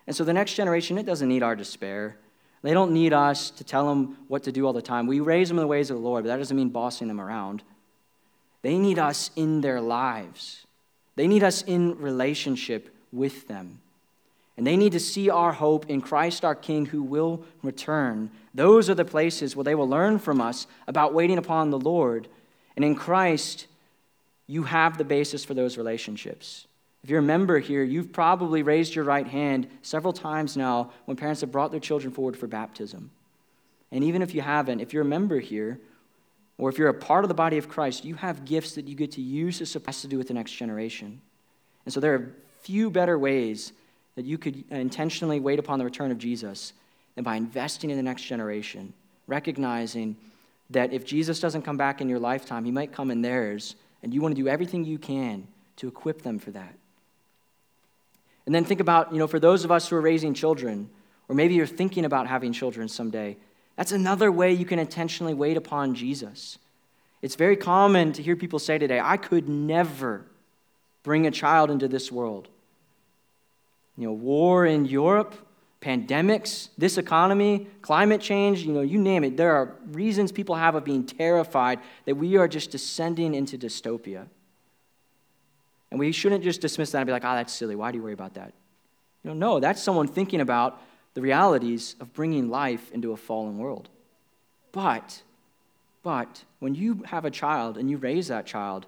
[0.08, 2.18] And so the next generation, it doesn't need our despair.
[2.62, 5.08] They don't need us to tell them what to do all the time.
[5.08, 7.22] We raise them in the ways of the Lord, but that doesn't mean bossing them
[7.22, 7.64] around.
[8.62, 10.66] They need us in their lives,
[11.16, 13.80] they need us in relationship with them.
[14.58, 18.32] And they need to see our hope in Christ our King who will return.
[18.54, 22.28] Those are the places where they will learn from us about waiting upon the Lord.
[22.76, 23.68] And in Christ,
[24.48, 26.68] you have the basis for those relationships.
[27.04, 31.18] If you're a member here, you've probably raised your right hand several times now when
[31.18, 33.12] parents have brought their children forward for baptism.
[33.92, 35.80] And even if you haven't, if you're a member here,
[36.58, 38.96] or if you're a part of the body of Christ, you have gifts that you
[38.96, 41.22] get to use to support to do with the next generation.
[41.86, 43.74] And so there are few better ways
[44.16, 46.74] that you could intentionally wait upon the return of Jesus
[47.16, 48.94] and by investing in the next generation,
[49.28, 50.16] recognizing
[50.70, 54.14] that if Jesus doesn't come back in your lifetime, he might come in theirs, and
[54.14, 55.48] you want to do everything you can
[55.78, 56.74] to equip them for that.
[58.46, 60.90] And then think about, you know, for those of us who are raising children,
[61.28, 63.38] or maybe you're thinking about having children someday,
[63.76, 66.58] that's another way you can intentionally wait upon Jesus.
[67.22, 70.26] It's very common to hear people say today, I could never
[71.04, 72.48] bring a child into this world.
[73.98, 75.36] You know, war in Europe,
[75.82, 79.38] pandemics, this economy, climate change, you know, you name it.
[79.38, 84.26] There are reasons people have of being terrified that we are just descending into dystopia.
[85.92, 87.76] And we shouldn't just dismiss that and be like, ah, oh, that's silly.
[87.76, 88.54] Why do you worry about that?
[89.24, 90.82] You know, no, that's someone thinking about
[91.14, 93.88] the realities of bringing life into a fallen world.
[94.72, 95.22] But,
[96.04, 98.88] but, when you have a child and you raise that child,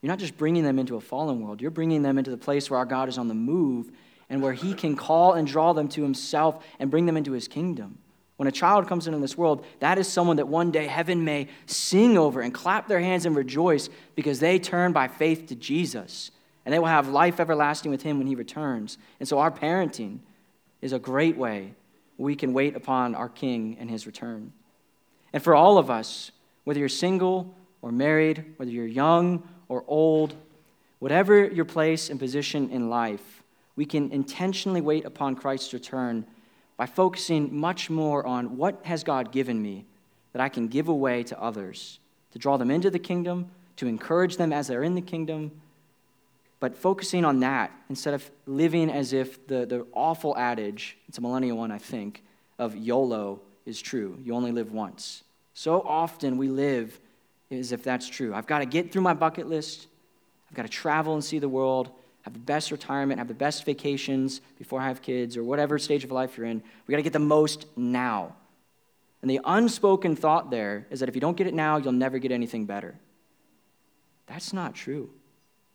[0.00, 2.70] you're not just bringing them into a fallen world, you're bringing them into the place
[2.70, 3.90] where our God is on the move
[4.30, 7.48] and where He can call and draw them to Himself and bring them into His
[7.48, 7.98] kingdom.
[8.36, 11.48] When a child comes into this world, that is someone that one day heaven may
[11.66, 16.30] sing over and clap their hands and rejoice because they turn by faith to Jesus.
[16.64, 18.96] And they will have life everlasting with Him when He returns.
[19.18, 20.20] And so our parenting
[20.80, 21.74] is a great way
[22.16, 24.52] we can wait upon our King and His return.
[25.32, 26.30] And for all of us,
[26.64, 30.34] whether you're single or married, whether you're young or old,
[30.98, 33.37] whatever your place and position in life,
[33.78, 36.26] we can intentionally wait upon Christ's return
[36.76, 39.86] by focusing much more on what has God given me
[40.32, 42.00] that I can give away to others,
[42.32, 45.52] to draw them into the kingdom, to encourage them as they're in the kingdom,
[46.58, 51.20] but focusing on that instead of living as if the, the awful adage, it's a
[51.20, 52.24] millennial one, I think,
[52.58, 54.18] of YOLO is true.
[54.24, 55.22] You only live once.
[55.54, 56.98] So often we live
[57.52, 58.34] as if that's true.
[58.34, 59.86] I've got to get through my bucket list.
[60.50, 61.90] I've got to travel and see the world,
[62.28, 66.04] have the best retirement, have the best vacations before I have kids, or whatever stage
[66.04, 66.62] of life you're in.
[66.86, 68.36] We got to get the most now.
[69.22, 72.18] And the unspoken thought there is that if you don't get it now, you'll never
[72.18, 72.94] get anything better.
[74.26, 75.08] That's not true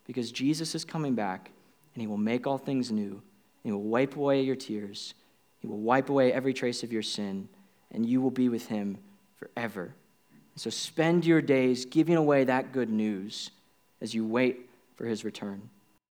[0.06, 1.50] because Jesus is coming back
[1.96, 3.24] and he will make all things new.
[3.64, 5.16] He will wipe away your tears.
[5.60, 7.50] He will wipe away every trace of your sin,
[7.92, 9.00] and you will be with him
[9.38, 9.96] forever.
[10.56, 13.50] So spend your days giving away that good news
[14.02, 15.70] as you wait for his return.